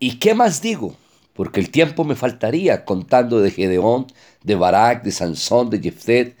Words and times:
¿Y 0.00 0.18
qué 0.18 0.34
más 0.34 0.62
digo? 0.62 0.94
Porque 1.34 1.60
el 1.60 1.70
tiempo 1.70 2.04
me 2.04 2.14
faltaría 2.14 2.84
contando 2.84 3.40
de 3.40 3.50
Gedeón, 3.50 4.06
de 4.44 4.54
Barak, 4.54 5.02
de 5.02 5.10
Sansón, 5.10 5.70
de 5.70 5.80
Jeftet, 5.80 6.36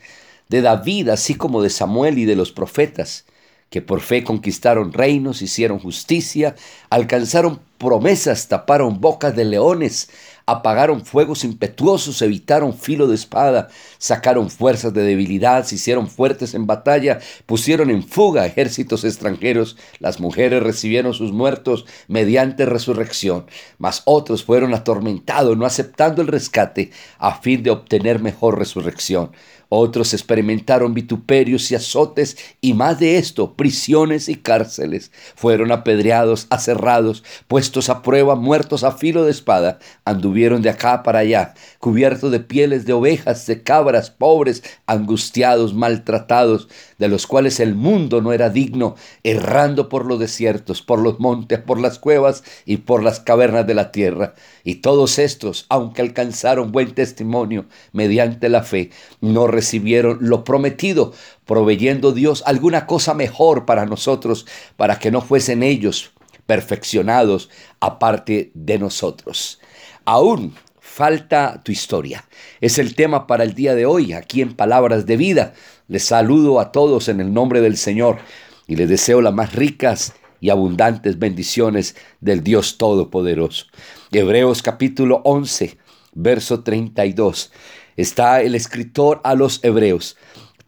de 0.48 0.62
David, 0.62 1.08
así 1.08 1.34
como 1.34 1.62
de 1.62 1.70
Samuel 1.70 2.18
y 2.18 2.24
de 2.24 2.36
los 2.36 2.52
profetas, 2.52 3.24
que 3.70 3.82
por 3.82 4.00
fe 4.00 4.22
conquistaron 4.24 4.92
reinos, 4.92 5.42
hicieron 5.42 5.78
justicia, 5.80 6.54
alcanzaron 6.88 7.60
promesas, 7.78 8.48
taparon 8.48 9.00
bocas 9.00 9.34
de 9.34 9.44
leones, 9.44 10.10
apagaron 10.46 11.04
fuegos 11.04 11.44
impetuosos, 11.44 12.22
evitaron 12.22 12.72
filo 12.72 13.06
de 13.06 13.14
espada, 13.14 13.68
sacaron 13.98 14.50
fuerzas 14.50 14.94
de 14.94 15.02
debilidad, 15.02 15.64
se 15.64 15.74
hicieron 15.74 16.08
fuertes 16.08 16.54
en 16.54 16.66
batalla, 16.66 17.20
pusieron 17.46 17.90
en 17.90 18.02
fuga 18.02 18.46
ejércitos 18.46 19.04
extranjeros, 19.04 19.76
las 19.98 20.20
mujeres 20.20 20.62
recibieron 20.62 21.12
sus 21.12 21.32
muertos 21.32 21.84
mediante 22.08 22.64
resurrección, 22.66 23.46
mas 23.76 24.02
otros 24.06 24.42
fueron 24.42 24.74
atormentados, 24.74 25.56
no 25.56 25.66
aceptando 25.66 26.22
el 26.22 26.28
rescate, 26.28 26.90
a 27.18 27.40
fin 27.40 27.62
de 27.62 27.70
obtener 27.70 28.18
mejor 28.18 28.58
resurrección. 28.58 29.32
Otros 29.70 30.14
experimentaron 30.14 30.94
vituperios 30.94 31.70
y 31.70 31.74
azotes 31.74 32.38
y 32.62 32.72
más 32.72 32.98
de 32.98 33.18
esto, 33.18 33.54
prisiones 33.54 34.30
y 34.30 34.36
cárceles. 34.36 35.12
Fueron 35.36 35.72
apedreados, 35.72 36.46
aserrados, 36.48 37.22
puestos 37.68 37.90
a 37.90 38.00
prueba, 38.00 38.34
muertos 38.34 38.82
a 38.82 38.92
filo 38.92 39.26
de 39.26 39.30
espada. 39.30 39.78
Anduvieron 40.06 40.62
de 40.62 40.70
acá 40.70 41.02
para 41.02 41.18
allá, 41.18 41.52
cubiertos 41.78 42.32
de 42.32 42.40
pieles 42.40 42.86
de 42.86 42.94
ovejas, 42.94 43.46
de 43.46 43.62
cabras, 43.62 44.10
pobres, 44.10 44.62
angustiados, 44.86 45.74
maltratados, 45.74 46.68
de 46.96 47.08
los 47.08 47.26
cuales 47.26 47.60
el 47.60 47.74
mundo 47.74 48.22
no 48.22 48.32
era 48.32 48.48
digno, 48.48 48.94
errando 49.22 49.90
por 49.90 50.06
los 50.06 50.18
desiertos, 50.18 50.80
por 50.80 50.98
los 50.98 51.20
montes, 51.20 51.58
por 51.58 51.78
las 51.78 51.98
cuevas 51.98 52.42
y 52.64 52.78
por 52.78 53.02
las 53.02 53.20
cavernas 53.20 53.66
de 53.66 53.74
la 53.74 53.92
tierra. 53.92 54.34
Y 54.64 54.76
todos 54.76 55.18
estos, 55.18 55.66
aunque 55.68 56.00
alcanzaron 56.00 56.72
buen 56.72 56.94
testimonio 56.94 57.66
mediante 57.92 58.48
la 58.48 58.62
fe, 58.62 58.92
no 59.20 59.46
recibieron 59.46 60.16
lo 60.22 60.42
prometido, 60.42 61.12
proveyendo 61.44 62.12
Dios 62.12 62.42
alguna 62.46 62.86
cosa 62.86 63.12
mejor 63.12 63.66
para 63.66 63.84
nosotros, 63.84 64.46
para 64.78 64.98
que 64.98 65.10
no 65.10 65.20
fuesen 65.20 65.62
ellos 65.62 66.12
perfeccionados 66.48 67.50
aparte 67.78 68.50
de 68.54 68.78
nosotros. 68.78 69.60
Aún 70.06 70.54
falta 70.80 71.60
tu 71.62 71.72
historia. 71.72 72.24
Es 72.62 72.78
el 72.78 72.94
tema 72.94 73.26
para 73.26 73.44
el 73.44 73.52
día 73.52 73.74
de 73.74 73.84
hoy, 73.84 74.14
aquí 74.14 74.40
en 74.40 74.54
Palabras 74.54 75.04
de 75.04 75.18
Vida. 75.18 75.52
Les 75.88 76.04
saludo 76.04 76.58
a 76.58 76.72
todos 76.72 77.10
en 77.10 77.20
el 77.20 77.34
nombre 77.34 77.60
del 77.60 77.76
Señor 77.76 78.16
y 78.66 78.76
les 78.76 78.88
deseo 78.88 79.20
las 79.20 79.34
más 79.34 79.54
ricas 79.54 80.14
y 80.40 80.48
abundantes 80.48 81.18
bendiciones 81.18 81.96
del 82.22 82.42
Dios 82.42 82.78
Todopoderoso. 82.78 83.66
Hebreos 84.10 84.62
capítulo 84.62 85.20
11, 85.24 85.76
verso 86.14 86.64
32 86.64 87.52
está 87.98 88.40
el 88.42 88.54
escritor 88.54 89.20
a 89.24 89.34
los 89.34 89.62
hebreos 89.64 90.16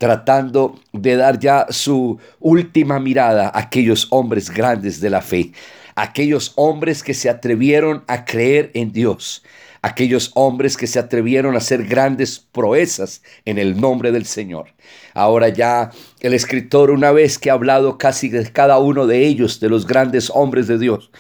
tratando 0.01 0.81
de 0.95 1.15
dar 1.15 1.39
ya 1.39 1.67
su 1.69 2.19
última 2.41 2.99
mirada 2.99 3.49
a 3.49 3.59
aquellos 3.59 4.07
hombres 4.09 4.49
grandes 4.49 4.99
de 4.99 5.11
la 5.11 5.21
fe, 5.21 5.53
aquellos 5.95 6.55
hombres 6.57 7.03
que 7.03 7.13
se 7.13 7.29
atrevieron 7.29 8.03
a 8.07 8.25
creer 8.25 8.71
en 8.73 8.93
Dios, 8.93 9.45
aquellos 9.83 10.31
hombres 10.37 10.79
que 10.79 10.87
se 10.87 10.99
atrevieron 10.99 11.55
a 11.55 11.59
hacer 11.59 11.85
grandes 11.85 12.39
proezas 12.39 13.23
en 13.45 13.59
el 13.59 13.79
nombre 13.79 14.11
del 14.11 14.25
Señor. 14.25 14.69
Ahora 15.13 15.51
ya 15.51 15.91
el 16.21 16.33
escritor, 16.33 16.91
una 16.91 17.13
vez 17.13 17.39
que 17.39 17.51
ha 17.51 17.53
hablado 17.53 17.99
casi 17.99 18.31
de 18.31 18.51
cada 18.51 18.79
uno 18.79 19.07
de 19.07 19.27
ellos, 19.27 19.61
de 19.61 19.69
los 19.69 19.87
grandes 19.87 20.31
hombres 20.31 20.67
de 20.67 20.79
Dios, 20.79 21.11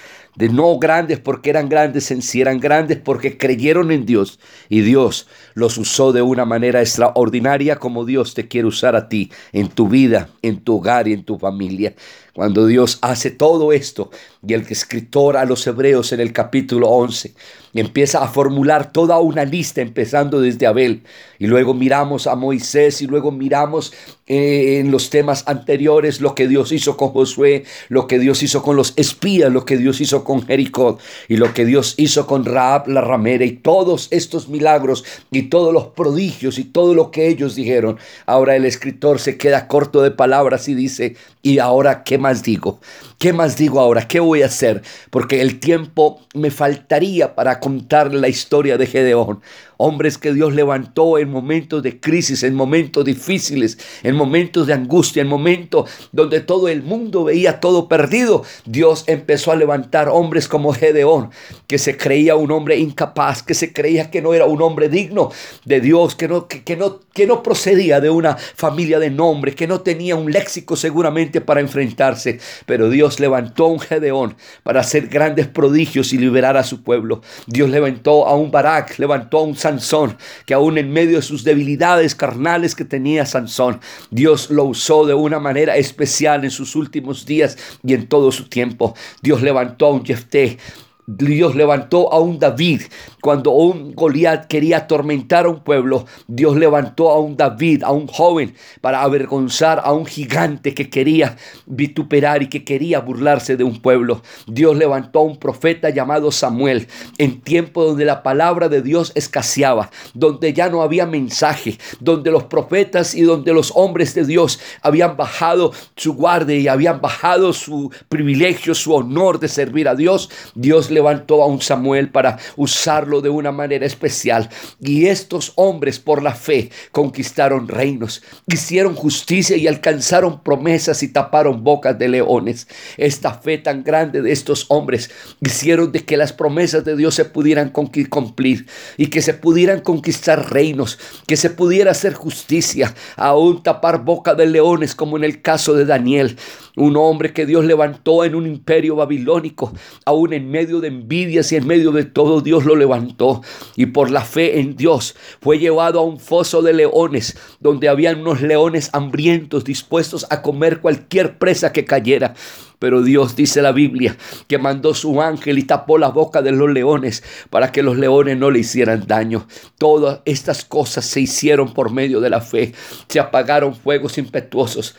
de 0.40 0.48
no 0.48 0.78
grandes 0.78 1.18
porque 1.18 1.50
eran 1.50 1.68
grandes 1.68 2.10
en 2.10 2.22
sí, 2.22 2.40
eran 2.40 2.60
grandes 2.60 2.96
porque 2.96 3.36
creyeron 3.36 3.92
en 3.92 4.06
Dios 4.06 4.40
y 4.70 4.80
Dios 4.80 5.28
los 5.52 5.76
usó 5.76 6.14
de 6.14 6.22
una 6.22 6.46
manera 6.46 6.80
extraordinaria 6.80 7.76
como 7.76 8.06
Dios 8.06 8.32
te 8.32 8.48
quiere 8.48 8.66
usar 8.66 8.96
a 8.96 9.10
ti 9.10 9.30
en 9.52 9.68
tu 9.68 9.86
vida, 9.86 10.30
en 10.40 10.60
tu 10.64 10.78
hogar 10.78 11.08
y 11.08 11.12
en 11.12 11.24
tu 11.24 11.38
familia. 11.38 11.94
Cuando 12.32 12.66
Dios 12.66 12.98
hace 13.02 13.30
todo 13.30 13.70
esto 13.70 14.10
y 14.46 14.54
el 14.54 14.62
escritor 14.62 15.36
a 15.36 15.44
los 15.44 15.66
hebreos 15.66 16.10
en 16.12 16.20
el 16.20 16.32
capítulo 16.32 16.88
11 16.88 17.34
empieza 17.74 18.22
a 18.22 18.28
formular 18.28 18.92
toda 18.92 19.18
una 19.18 19.44
lista 19.44 19.80
empezando 19.80 20.40
desde 20.40 20.66
Abel 20.66 21.02
y 21.38 21.46
luego 21.46 21.74
miramos 21.74 22.26
a 22.26 22.34
Moisés 22.34 23.00
y 23.02 23.06
luego 23.06 23.30
miramos 23.30 23.92
eh, 24.26 24.78
en 24.80 24.90
los 24.90 25.10
temas 25.10 25.44
anteriores 25.46 26.20
lo 26.20 26.34
que 26.34 26.48
Dios 26.48 26.72
hizo 26.72 26.96
con 26.96 27.10
Josué, 27.10 27.64
lo 27.88 28.06
que 28.06 28.18
Dios 28.18 28.42
hizo 28.42 28.62
con 28.62 28.76
los 28.76 28.92
espías, 28.96 29.52
lo 29.52 29.64
que 29.64 29.76
Dios 29.76 30.00
hizo 30.00 30.24
con 30.24 30.46
Jericó 30.46 30.98
y 31.28 31.36
lo 31.36 31.52
que 31.54 31.64
Dios 31.64 31.94
hizo 31.96 32.26
con 32.26 32.44
Raab 32.44 32.88
la 32.88 33.00
ramera 33.00 33.44
y 33.44 33.52
todos 33.52 34.08
estos 34.10 34.48
milagros 34.48 35.04
y 35.30 35.42
todos 35.42 35.72
los 35.72 35.88
prodigios 35.88 36.58
y 36.58 36.64
todo 36.64 36.94
lo 36.94 37.10
que 37.10 37.28
ellos 37.28 37.54
dijeron. 37.54 37.98
Ahora 38.26 38.56
el 38.56 38.64
escritor 38.64 39.18
se 39.18 39.36
queda 39.36 39.68
corto 39.68 40.02
de 40.02 40.10
palabras 40.10 40.68
y 40.68 40.74
dice, 40.74 41.16
¿y 41.42 41.58
ahora 41.58 42.04
qué 42.04 42.18
más 42.18 42.42
digo? 42.42 42.80
¿Qué 43.20 43.34
más 43.34 43.58
digo 43.58 43.80
ahora? 43.80 44.08
¿Qué 44.08 44.18
voy 44.18 44.40
a 44.40 44.46
hacer? 44.46 44.80
Porque 45.10 45.42
el 45.42 45.60
tiempo 45.60 46.22
me 46.32 46.50
faltaría 46.50 47.34
para 47.34 47.60
contar 47.60 48.14
la 48.14 48.28
historia 48.28 48.78
de 48.78 48.86
Gedeón 48.86 49.42
hombres 49.82 50.18
que 50.18 50.34
Dios 50.34 50.52
levantó 50.52 51.16
en 51.16 51.30
momentos 51.30 51.82
de 51.82 51.98
crisis, 52.00 52.42
en 52.42 52.54
momentos 52.54 53.02
difíciles, 53.02 53.78
en 54.02 54.14
momentos 54.14 54.66
de 54.66 54.74
angustia, 54.74 55.22
en 55.22 55.28
momentos 55.28 55.88
donde 56.12 56.40
todo 56.40 56.68
el 56.68 56.82
mundo 56.82 57.24
veía 57.24 57.60
todo 57.60 57.88
perdido. 57.88 58.44
Dios 58.66 59.04
empezó 59.06 59.52
a 59.52 59.56
levantar 59.56 60.10
hombres 60.10 60.48
como 60.48 60.74
Gedeón, 60.74 61.30
que 61.66 61.78
se 61.78 61.96
creía 61.96 62.36
un 62.36 62.50
hombre 62.50 62.76
incapaz, 62.76 63.42
que 63.42 63.54
se 63.54 63.72
creía 63.72 64.10
que 64.10 64.20
no 64.20 64.34
era 64.34 64.44
un 64.44 64.60
hombre 64.60 64.90
digno 64.90 65.32
de 65.64 65.80
Dios, 65.80 66.14
que 66.14 66.28
no, 66.28 66.46
que, 66.46 66.76
no, 66.76 67.00
que 67.14 67.26
no 67.26 67.42
procedía 67.42 68.00
de 68.00 68.10
una 68.10 68.36
familia 68.36 68.98
de 68.98 69.08
nombre, 69.08 69.54
que 69.54 69.66
no 69.66 69.80
tenía 69.80 70.14
un 70.14 70.30
léxico 70.30 70.76
seguramente 70.76 71.40
para 71.40 71.62
enfrentarse. 71.62 72.38
Pero 72.66 72.90
Dios 72.90 73.09
levantó 73.18 73.64
a 73.64 73.68
un 73.68 73.80
Gedeón 73.80 74.36
para 74.62 74.80
hacer 74.80 75.08
grandes 75.08 75.48
prodigios 75.48 76.12
y 76.12 76.18
liberar 76.18 76.56
a 76.56 76.62
su 76.62 76.82
pueblo. 76.82 77.22
Dios 77.46 77.70
levantó 77.70 78.26
a 78.28 78.36
un 78.36 78.50
Barak, 78.50 78.98
levantó 78.98 79.38
a 79.38 79.42
un 79.42 79.56
Sansón, 79.56 80.16
que 80.46 80.54
aún 80.54 80.78
en 80.78 80.92
medio 80.92 81.16
de 81.16 81.22
sus 81.22 81.42
debilidades 81.42 82.14
carnales 82.14 82.74
que 82.74 82.84
tenía 82.84 83.26
Sansón, 83.26 83.80
Dios 84.10 84.50
lo 84.50 84.64
usó 84.64 85.06
de 85.06 85.14
una 85.14 85.40
manera 85.40 85.76
especial 85.76 86.44
en 86.44 86.50
sus 86.50 86.76
últimos 86.76 87.26
días 87.26 87.56
y 87.82 87.94
en 87.94 88.06
todo 88.06 88.30
su 88.30 88.48
tiempo. 88.48 88.94
Dios 89.22 89.42
levantó 89.42 89.86
a 89.86 89.92
un 89.92 90.04
Jefté 90.04 90.58
Dios 91.06 91.54
levantó 91.54 92.12
a 92.12 92.20
un 92.20 92.38
David. 92.38 92.82
Cuando 93.20 93.50
un 93.50 93.94
Goliat 93.94 94.46
quería 94.46 94.78
atormentar 94.78 95.46
a 95.46 95.50
un 95.50 95.60
pueblo, 95.62 96.06
Dios 96.26 96.56
levantó 96.56 97.10
a 97.10 97.18
un 97.18 97.36
David, 97.36 97.82
a 97.82 97.90
un 97.90 98.06
joven, 98.06 98.54
para 98.80 99.02
avergonzar 99.02 99.82
a 99.84 99.92
un 99.92 100.06
gigante 100.06 100.74
que 100.74 100.88
quería 100.88 101.36
vituperar 101.66 102.42
y 102.42 102.48
que 102.48 102.64
quería 102.64 103.00
burlarse 103.00 103.56
de 103.56 103.64
un 103.64 103.80
pueblo. 103.80 104.22
Dios 104.46 104.76
levantó 104.76 105.20
a 105.20 105.22
un 105.22 105.38
profeta 105.38 105.90
llamado 105.90 106.30
Samuel 106.30 106.88
en 107.18 107.40
tiempo 107.40 107.84
donde 107.84 108.04
la 108.04 108.22
palabra 108.22 108.68
de 108.68 108.82
Dios 108.82 109.12
escaseaba, 109.14 109.90
donde 110.14 110.52
ya 110.52 110.68
no 110.68 110.82
había 110.82 111.06
mensaje, 111.06 111.78
donde 112.00 112.30
los 112.30 112.44
profetas 112.44 113.14
y 113.14 113.22
donde 113.22 113.52
los 113.52 113.72
hombres 113.74 114.14
de 114.14 114.24
Dios 114.24 114.60
habían 114.82 115.16
bajado 115.16 115.72
su 115.96 116.14
guardia 116.14 116.56
y 116.56 116.68
habían 116.68 117.00
bajado 117.00 117.52
su 117.52 117.90
privilegio, 118.08 118.74
su 118.74 118.94
honor 118.94 119.40
de 119.40 119.48
servir 119.48 119.88
a 119.88 119.94
Dios. 119.94 120.30
Dios 120.54 120.89
levantó 120.90 121.42
a 121.42 121.46
un 121.46 121.60
Samuel 121.60 122.10
para 122.10 122.38
usarlo 122.56 123.20
de 123.20 123.28
una 123.28 123.52
manera 123.52 123.86
especial. 123.86 124.48
Y 124.80 125.06
estos 125.06 125.52
hombres 125.56 125.98
por 125.98 126.22
la 126.22 126.34
fe 126.34 126.70
conquistaron 126.92 127.68
reinos, 127.68 128.22
hicieron 128.46 128.94
justicia 128.94 129.56
y 129.56 129.66
alcanzaron 129.66 130.42
promesas 130.42 131.02
y 131.02 131.08
taparon 131.08 131.64
bocas 131.64 131.98
de 131.98 132.08
leones. 132.08 132.68
Esta 132.96 133.34
fe 133.34 133.58
tan 133.58 133.84
grande 133.84 134.22
de 134.22 134.32
estos 134.32 134.66
hombres 134.68 135.10
hicieron 135.40 135.92
de 135.92 136.04
que 136.04 136.16
las 136.16 136.32
promesas 136.32 136.84
de 136.84 136.96
Dios 136.96 137.14
se 137.14 137.24
pudieran 137.24 137.70
cumplir 137.70 138.66
y 138.96 139.06
que 139.06 139.22
se 139.22 139.34
pudieran 139.34 139.80
conquistar 139.80 140.52
reinos, 140.52 140.98
que 141.26 141.36
se 141.36 141.50
pudiera 141.50 141.90
hacer 141.90 142.14
justicia, 142.14 142.94
aún 143.16 143.62
tapar 143.62 144.04
boca 144.04 144.34
de 144.34 144.46
leones 144.46 144.94
como 144.94 145.16
en 145.16 145.24
el 145.24 145.42
caso 145.42 145.74
de 145.74 145.84
Daniel, 145.84 146.36
un 146.80 146.96
hombre 146.96 147.32
que 147.32 147.46
Dios 147.46 147.64
levantó 147.64 148.24
en 148.24 148.34
un 148.34 148.46
imperio 148.46 148.96
babilónico, 148.96 149.72
aún 150.06 150.32
en 150.32 150.50
medio 150.50 150.80
de 150.80 150.88
envidias 150.88 151.52
y 151.52 151.56
en 151.56 151.66
medio 151.66 151.92
de 151.92 152.04
todo 152.04 152.40
Dios 152.40 152.64
lo 152.64 152.74
levantó. 152.74 153.42
Y 153.76 153.86
por 153.86 154.10
la 154.10 154.22
fe 154.22 154.60
en 154.60 154.76
Dios 154.76 155.14
fue 155.40 155.58
llevado 155.58 156.00
a 156.00 156.04
un 156.04 156.18
foso 156.18 156.62
de 156.62 156.72
leones, 156.72 157.36
donde 157.60 157.88
habían 157.88 158.20
unos 158.20 158.40
leones 158.40 158.90
hambrientos 158.92 159.64
dispuestos 159.64 160.26
a 160.30 160.40
comer 160.40 160.80
cualquier 160.80 161.38
presa 161.38 161.72
que 161.72 161.84
cayera. 161.84 162.34
Pero 162.78 163.02
Dios 163.02 163.36
dice 163.36 163.60
la 163.60 163.72
Biblia 163.72 164.16
que 164.48 164.56
mandó 164.56 164.94
su 164.94 165.20
ángel 165.20 165.58
y 165.58 165.64
tapó 165.64 165.98
la 165.98 166.08
boca 166.08 166.40
de 166.40 166.50
los 166.50 166.70
leones 166.70 167.22
para 167.50 167.72
que 167.72 167.82
los 167.82 167.98
leones 167.98 168.38
no 168.38 168.50
le 168.50 168.60
hicieran 168.60 169.06
daño. 169.06 169.46
Todas 169.76 170.20
estas 170.24 170.64
cosas 170.64 171.04
se 171.04 171.20
hicieron 171.20 171.74
por 171.74 171.92
medio 171.92 172.20
de 172.20 172.30
la 172.30 172.40
fe. 172.40 172.72
Se 173.06 173.20
apagaron 173.20 173.74
fuegos 173.74 174.16
impetuosos 174.16 174.96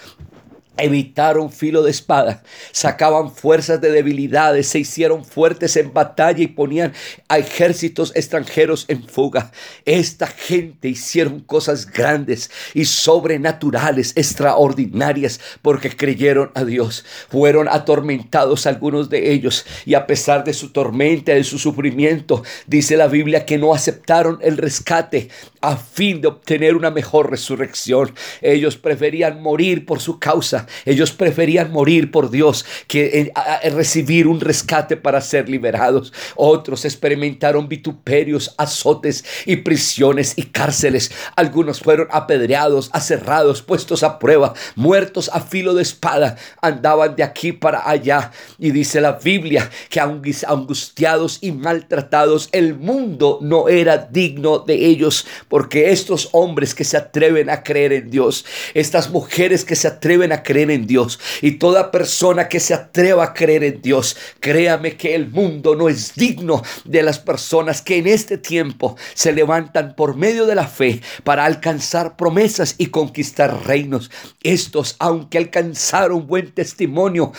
evitaron 0.78 1.52
filo 1.52 1.84
de 1.84 1.92
espada, 1.92 2.44
sacaban 2.72 3.32
fuerzas 3.32 3.82
de 3.82 3.92
debilidades, 3.92 4.68
se 4.68 4.80
hicieron 4.80 5.26
fuertes 5.26 5.76
en 5.78 5.94
batalla 5.94 6.42
y 6.42 6.48
ponían 6.48 6.94
a 7.28 7.38
ejércitos 7.38 8.12
extranjeros 8.16 8.86
en 8.88 9.04
fuga. 9.04 9.52
Esta 9.86 10.28
gente 10.28 10.88
hicieron 10.88 11.42
cosas 11.42 11.86
grandes 11.86 12.50
y 12.74 12.86
sobrenaturales, 12.86 14.14
extraordinarias, 14.16 15.40
porque 15.62 15.96
creyeron 15.96 16.52
a 16.56 16.64
Dios. 16.64 17.06
Fueron 17.30 17.68
atormentados 17.68 18.66
algunos 18.66 19.10
de 19.10 19.34
ellos 19.34 19.66
y 19.86 19.94
a 19.94 20.08
pesar 20.08 20.44
de 20.44 20.54
su 20.54 20.72
tormenta, 20.72 21.34
de 21.34 21.44
su 21.44 21.60
sufrimiento, 21.60 22.44
dice 22.66 22.98
la 22.98 23.08
Biblia 23.08 23.46
que 23.46 23.58
no 23.58 23.74
aceptaron 23.74 24.40
el 24.42 24.58
rescate 24.58 25.30
a 25.62 25.78
fin 25.78 26.22
de 26.22 26.28
obtener 26.28 26.75
una 26.75 26.92
mejor 26.92 27.30
resurrección. 27.30 28.13
Ellos 28.42 28.78
preferían 28.78 29.42
morir 29.42 29.86
por 29.86 30.00
su 30.00 30.19
causa 30.19 30.42
ellos 30.86 31.12
preferían 31.12 31.72
morir 31.72 32.12
por 32.12 32.30
Dios 32.30 32.66
que 32.88 33.31
eh, 33.34 33.69
recibir 33.69 34.28
un 34.28 34.40
rescate 34.40 34.98
para 34.98 35.22
ser 35.22 35.50
liberados. 35.50 36.13
Otros 36.36 36.86
experimentaron 36.86 37.68
vituperios, 37.68 38.54
azotes 38.58 39.24
y 39.46 39.58
prisiones 39.58 40.34
y 40.38 40.44
cárceles. 40.44 41.12
Algunos 41.36 41.80
fueron 41.80 42.08
apedreados, 42.12 42.90
aserrados, 42.94 43.62
puestos 43.62 44.04
a 44.04 44.19
prueba, 44.19 44.54
muertos 44.75 45.30
a 45.34 45.42
filo 45.42 45.74
de 45.74 45.84
espada. 45.84 46.38
Andaban 46.62 47.16
de 47.16 47.24
aquí 47.24 47.52
para 47.52 47.90
allá. 47.90 48.31
Y 48.58 48.72
dice 48.72 49.02
la 49.02 49.13
Biblia 49.13 49.69
que 49.90 50.00
angustiados 50.00 51.40
y 51.42 51.52
maltratados, 51.52 52.50
el 52.52 52.75
mundo 52.75 53.40
no 53.42 53.69
era 53.69 53.98
digno 53.98 54.60
de 54.60 54.86
ellos, 54.86 55.25
porque 55.51 55.92
estos 55.92 56.30
hombres 56.31 56.74
que 56.74 56.86
se 56.86 56.95
atreven 56.95 57.50
a 57.50 57.62
creer 57.62 57.92
en 57.92 58.09
Dios, 58.09 58.45
estas 58.74 59.09
mujeres 59.09 59.65
que 59.65 59.75
se 59.75 59.89
atreven 59.89 60.31
a 60.31 60.44
creer 60.44 60.71
en 60.71 60.88
Dios. 60.88 61.19
Y 61.42 61.57
toda 61.57 61.92
persona 61.92 62.48
que 62.48 62.62
se 62.62 62.74
atreva 62.74 63.25
a 63.25 63.33
creer 63.33 63.65
en 63.65 63.81
Dios, 63.81 64.15
créame 64.39 64.95
que 64.95 65.13
el 65.13 65.30
mundo 65.30 65.75
no 65.75 65.89
es 65.89 66.15
digno 66.15 66.63
de 66.86 67.03
las 67.03 67.19
personas 67.19 67.81
que 67.81 67.98
en 67.98 68.07
este 68.07 68.38
tiempo 68.38 68.95
se 69.13 69.33
levantan 69.33 69.94
por 69.98 70.15
medio 70.15 70.45
de 70.45 70.56
la 70.56 70.68
fe 70.68 71.01
para 71.25 71.44
alcanzar 71.44 72.15
promesas 72.15 72.75
y 72.77 72.86
conquistar 72.86 73.65
reinos. 73.68 74.09
Estos, 74.44 74.95
aunque 75.00 75.38
alcanzaron 75.38 76.27
buen 76.27 76.53
testimonio 76.53 77.33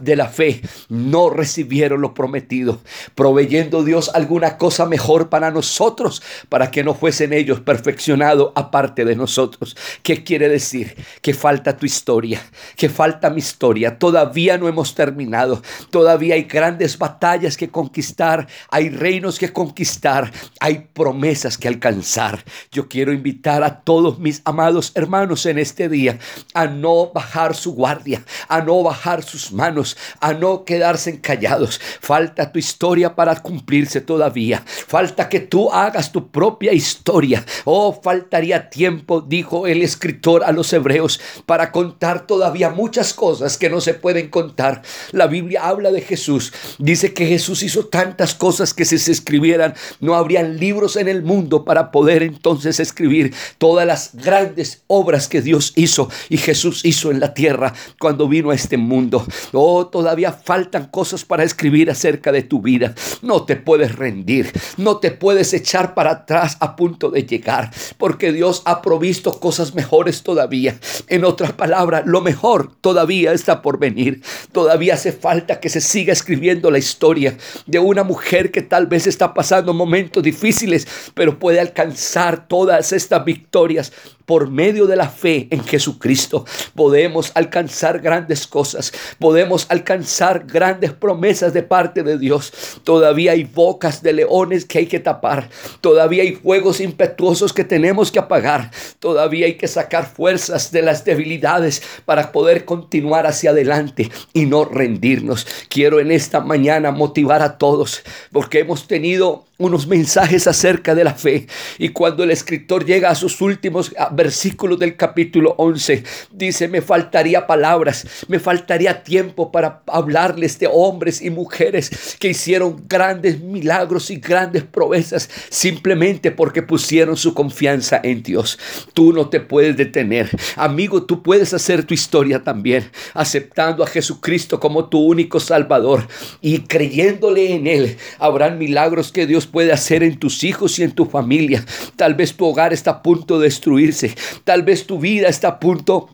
de 0.00 0.16
la 0.16 0.26
fe, 0.26 0.60
no 0.88 1.30
recibieron 1.30 2.00
lo 2.00 2.14
prometido, 2.14 2.80
proveyendo 3.14 3.84
Dios 3.84 4.10
alguna 4.12 4.58
cosa 4.58 4.86
mejor 4.86 5.28
para 5.28 5.52
nosotros, 5.52 6.20
para 6.48 6.72
que 6.72 6.82
no 6.82 6.94
fuesen 6.94 7.32
ellos 7.32 7.43
perfeccionados 7.60 8.52
aparte 8.54 9.04
de 9.04 9.16
nosotros. 9.16 9.76
¿Qué 10.02 10.24
quiere 10.24 10.48
decir? 10.48 10.96
Que 11.20 11.34
falta 11.34 11.76
tu 11.76 11.86
historia, 11.86 12.40
que 12.76 12.88
falta 12.88 13.30
mi 13.30 13.38
historia. 13.38 13.98
Todavía 13.98 14.58
no 14.58 14.68
hemos 14.68 14.94
terminado. 14.94 15.62
Todavía 15.90 16.34
hay 16.34 16.44
grandes 16.44 16.98
batallas 16.98 17.56
que 17.56 17.68
conquistar. 17.68 18.46
Hay 18.70 18.88
reinos 18.88 19.38
que 19.38 19.52
conquistar. 19.52 20.32
Hay 20.60 20.88
promesas 20.92 21.58
que 21.58 21.68
alcanzar. 21.68 22.44
Yo 22.70 22.88
quiero 22.88 23.12
invitar 23.12 23.62
a 23.62 23.80
todos 23.80 24.18
mis 24.18 24.42
amados 24.44 24.92
hermanos 24.94 25.46
en 25.46 25.58
este 25.58 25.88
día 25.88 26.18
a 26.54 26.66
no 26.66 27.10
bajar 27.12 27.54
su 27.54 27.74
guardia, 27.74 28.24
a 28.48 28.60
no 28.60 28.82
bajar 28.82 29.22
sus 29.22 29.52
manos, 29.52 29.96
a 30.20 30.32
no 30.32 30.64
quedarse 30.64 31.20
callados. 31.20 31.80
Falta 32.00 32.52
tu 32.52 32.58
historia 32.58 33.14
para 33.14 33.36
cumplirse 33.36 34.00
todavía. 34.00 34.62
Falta 34.64 35.28
que 35.28 35.40
tú 35.40 35.70
hagas 35.72 36.12
tu 36.12 36.30
propia 36.30 36.72
historia. 36.72 37.33
Oh, 37.64 37.98
faltaría 38.02 38.70
tiempo, 38.70 39.20
dijo 39.20 39.66
el 39.66 39.82
escritor 39.82 40.44
a 40.44 40.52
los 40.52 40.72
hebreos, 40.72 41.20
para 41.46 41.72
contar 41.72 42.26
toda 42.26 42.48
había 42.48 42.70
muchas 42.70 43.14
cosas 43.14 43.56
que 43.56 43.70
no 43.70 43.80
se 43.80 43.94
pueden 43.94 44.28
contar. 44.28 44.82
La 45.12 45.26
Biblia 45.26 45.66
habla 45.66 45.90
de 45.90 46.00
Jesús. 46.00 46.52
Dice 46.78 47.14
que 47.14 47.26
Jesús 47.26 47.62
hizo 47.62 47.86
tantas 47.86 48.34
cosas 48.34 48.74
que 48.74 48.84
si 48.84 48.98
se 48.98 49.12
escribieran 49.12 49.74
no 50.00 50.14
habrían 50.14 50.58
libros 50.58 50.96
en 50.96 51.08
el 51.08 51.22
mundo 51.22 51.64
para 51.64 51.90
poder 51.90 52.22
entonces 52.22 52.80
escribir 52.80 53.34
todas 53.58 53.86
las 53.86 54.14
grandes 54.14 54.82
obras 54.86 55.28
que 55.28 55.40
Dios 55.40 55.72
hizo 55.76 56.08
y 56.28 56.36
Jesús 56.36 56.84
hizo 56.84 57.10
en 57.10 57.20
la 57.20 57.34
tierra 57.34 57.74
cuando 57.98 58.28
vino 58.28 58.50
a 58.50 58.54
este 58.54 58.76
mundo. 58.76 59.26
Oh, 59.52 59.86
todavía 59.86 60.32
faltan 60.32 60.86
cosas 60.86 61.24
para 61.24 61.44
escribir 61.44 61.90
acerca 61.90 62.32
de 62.32 62.42
tu 62.42 62.60
vida. 62.60 62.94
No 63.22 63.44
te 63.44 63.56
puedes 63.56 63.94
rendir, 63.96 64.52
no 64.76 64.98
te 64.98 65.10
puedes 65.10 65.52
echar 65.52 65.94
para 65.94 66.10
atrás 66.12 66.56
a 66.60 66.76
punto 66.76 67.10
de 67.10 67.23
llegar, 67.26 67.70
porque 67.98 68.32
Dios 68.32 68.62
ha 68.64 68.82
provisto 68.82 69.38
cosas 69.40 69.74
mejores 69.74 70.22
todavía. 70.22 70.78
En 71.08 71.24
otras 71.24 71.52
palabras, 71.52 72.04
lo 72.06 72.20
mejor 72.20 72.72
todavía 72.80 73.32
está 73.32 73.62
por 73.62 73.78
venir. 73.78 74.22
Todavía 74.52 74.94
hace 74.94 75.12
falta 75.12 75.60
que 75.60 75.68
se 75.68 75.80
siga 75.80 76.12
escribiendo 76.12 76.70
la 76.70 76.78
historia 76.78 77.36
de 77.66 77.78
una 77.78 78.04
mujer 78.04 78.50
que 78.50 78.62
tal 78.62 78.86
vez 78.86 79.06
está 79.06 79.34
pasando 79.34 79.74
momentos 79.74 80.22
difíciles, 80.22 80.86
pero 81.14 81.38
puede 81.38 81.60
alcanzar 81.60 82.48
todas 82.48 82.92
estas 82.92 83.24
victorias 83.24 83.92
por 84.26 84.50
medio 84.50 84.86
de 84.86 84.96
la 84.96 85.08
fe 85.08 85.48
en 85.50 85.64
Jesucristo 85.64 86.44
podemos 86.74 87.32
alcanzar 87.34 88.00
grandes 88.00 88.46
cosas, 88.46 88.92
podemos 89.18 89.66
alcanzar 89.68 90.44
grandes 90.46 90.92
promesas 90.92 91.52
de 91.52 91.62
parte 91.62 92.02
de 92.02 92.18
Dios. 92.18 92.52
Todavía 92.84 93.32
hay 93.32 93.44
bocas 93.44 94.02
de 94.02 94.12
leones 94.12 94.64
que 94.64 94.78
hay 94.78 94.86
que 94.86 95.00
tapar, 95.00 95.48
todavía 95.80 96.22
hay 96.22 96.36
fuegos 96.36 96.80
impetuosos 96.80 97.52
que 97.52 97.64
tenemos 97.64 98.10
que 98.10 98.18
apagar, 98.18 98.70
todavía 98.98 99.46
hay 99.46 99.54
que 99.54 99.68
sacar 99.68 100.06
fuerzas 100.06 100.70
de 100.72 100.82
las 100.82 101.04
debilidades 101.04 101.82
para 102.04 102.32
poder 102.32 102.64
continuar 102.64 103.26
hacia 103.26 103.50
adelante 103.50 104.10
y 104.32 104.46
no 104.46 104.64
rendirnos. 104.64 105.46
Quiero 105.68 106.00
en 106.00 106.10
esta 106.10 106.40
mañana 106.40 106.90
motivar 106.90 107.42
a 107.42 107.58
todos 107.58 108.02
porque 108.32 108.60
hemos 108.60 108.86
tenido 108.86 109.44
unos 109.56 109.86
mensajes 109.86 110.46
acerca 110.48 110.94
de 110.94 111.04
la 111.04 111.14
fe. 111.14 111.46
Y 111.78 111.90
cuando 111.90 112.24
el 112.24 112.32
escritor 112.32 112.84
llega 112.84 113.10
a 113.10 113.14
sus 113.14 113.40
últimos 113.40 113.94
versículos 114.12 114.78
del 114.78 114.96
capítulo 114.96 115.54
11, 115.58 116.02
dice, 116.32 116.66
me 116.66 116.82
faltaría 116.82 117.46
palabras, 117.46 118.06
me 118.26 118.40
faltaría 118.40 119.04
tiempo 119.04 119.52
para 119.52 119.82
hablarles 119.86 120.58
de 120.58 120.68
hombres 120.70 121.22
y 121.22 121.30
mujeres 121.30 122.16
que 122.18 122.28
hicieron 122.28 122.84
grandes 122.88 123.40
milagros 123.40 124.10
y 124.10 124.16
grandes 124.16 124.64
proezas 124.64 125.30
simplemente 125.50 126.32
porque 126.32 126.62
pusieron 126.62 127.16
su 127.16 127.32
confianza 127.32 128.00
en 128.02 128.22
Dios. 128.22 128.58
Tú 128.92 129.12
no 129.12 129.28
te 129.28 129.40
puedes 129.40 129.76
detener. 129.76 130.30
Amigo, 130.56 131.04
tú 131.04 131.22
puedes 131.22 131.54
hacer 131.54 131.84
tu 131.84 131.94
historia 131.94 132.42
también, 132.42 132.90
aceptando 133.12 133.84
a 133.84 133.86
Jesucristo 133.86 134.58
como 134.58 134.88
tu 134.88 134.98
único 134.98 135.38
Salvador 135.38 136.08
y 136.40 136.60
creyéndole 136.60 137.54
en 137.54 137.66
Él. 137.68 137.96
Habrán 138.18 138.58
milagros 138.58 139.12
que 139.12 139.26
Puede 139.46 139.72
hacer 139.72 140.02
en 140.02 140.18
tus 140.18 140.44
hijos 140.44 140.78
y 140.78 140.82
en 140.82 140.92
tu 140.92 141.06
familia. 141.06 141.64
Tal 141.96 142.14
vez 142.14 142.34
tu 142.34 142.46
hogar 142.46 142.72
está 142.72 142.90
a 142.90 143.02
punto 143.02 143.38
de 143.38 143.44
destruirse. 143.44 144.14
Tal 144.44 144.62
vez 144.62 144.86
tu 144.86 144.98
vida 144.98 145.28
está 145.28 145.48
a 145.48 145.60
punto 145.60 146.10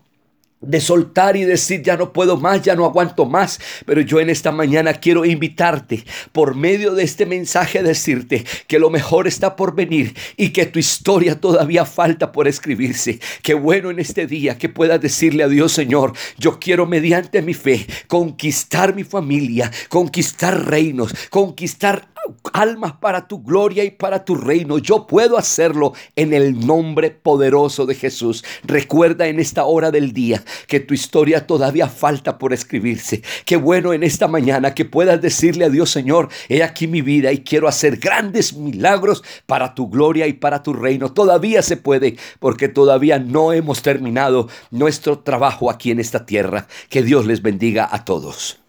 de 0.60 0.80
soltar 0.80 1.36
y 1.36 1.44
decir 1.44 1.82
ya 1.82 1.96
no 1.96 2.12
puedo 2.12 2.36
más, 2.36 2.62
ya 2.62 2.74
no 2.74 2.84
aguanto 2.84 3.24
más. 3.24 3.60
Pero 3.86 4.00
yo 4.02 4.20
en 4.20 4.30
esta 4.30 4.52
mañana 4.52 4.94
quiero 4.94 5.24
invitarte 5.24 6.04
por 6.32 6.54
medio 6.54 6.94
de 6.94 7.02
este 7.02 7.26
mensaje 7.26 7.78
a 7.78 7.82
decirte 7.82 8.44
que 8.66 8.78
lo 8.78 8.90
mejor 8.90 9.26
está 9.26 9.56
por 9.56 9.74
venir 9.74 10.14
y 10.36 10.50
que 10.50 10.66
tu 10.66 10.78
historia 10.78 11.40
todavía 11.40 11.84
falta 11.84 12.32
por 12.32 12.46
escribirse. 12.46 13.20
Qué 13.42 13.54
bueno 13.54 13.90
en 13.90 13.98
este 13.98 14.26
día 14.26 14.58
que 14.58 14.68
puedas 14.68 15.00
decirle 15.00 15.44
a 15.44 15.48
Dios 15.48 15.72
Señor, 15.72 16.12
yo 16.38 16.58
quiero 16.58 16.86
mediante 16.86 17.42
mi 17.42 17.54
fe 17.54 17.86
conquistar 18.06 18.94
mi 18.94 19.04
familia, 19.04 19.70
conquistar 19.88 20.66
reinos, 20.66 21.14
conquistar 21.30 22.09
almas 22.52 22.92
para 22.94 23.26
tu 23.26 23.42
gloria 23.42 23.84
y 23.84 23.90
para 23.90 24.24
tu 24.24 24.34
reino. 24.34 24.78
Yo 24.78 25.06
puedo 25.06 25.38
hacerlo 25.38 25.92
en 26.16 26.32
el 26.32 26.66
nombre 26.66 27.10
poderoso 27.10 27.86
de 27.86 27.94
Jesús. 27.94 28.44
Recuerda 28.64 29.26
en 29.26 29.40
esta 29.40 29.64
hora 29.64 29.90
del 29.90 30.12
día 30.12 30.42
que 30.66 30.80
tu 30.80 30.94
historia 30.94 31.46
todavía 31.46 31.88
falta 31.88 32.38
por 32.38 32.52
escribirse. 32.52 33.22
Qué 33.44 33.56
bueno 33.56 33.92
en 33.92 34.02
esta 34.02 34.28
mañana 34.28 34.74
que 34.74 34.84
puedas 34.84 35.20
decirle 35.20 35.64
a 35.64 35.70
Dios, 35.70 35.90
Señor, 35.90 36.28
he 36.48 36.62
aquí 36.62 36.86
mi 36.86 37.02
vida 37.02 37.32
y 37.32 37.38
quiero 37.38 37.68
hacer 37.68 37.98
grandes 37.98 38.54
milagros 38.54 39.22
para 39.46 39.74
tu 39.74 39.88
gloria 39.88 40.26
y 40.26 40.34
para 40.34 40.62
tu 40.62 40.72
reino. 40.72 41.12
Todavía 41.12 41.62
se 41.62 41.76
puede 41.76 42.16
porque 42.38 42.68
todavía 42.68 43.18
no 43.18 43.52
hemos 43.52 43.82
terminado 43.82 44.48
nuestro 44.70 45.20
trabajo 45.20 45.70
aquí 45.70 45.90
en 45.90 46.00
esta 46.00 46.26
tierra. 46.26 46.66
Que 46.88 47.02
Dios 47.02 47.26
les 47.26 47.42
bendiga 47.42 47.88
a 47.90 48.04
todos. 48.04 48.59